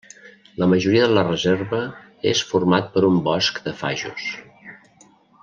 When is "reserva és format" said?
1.27-2.89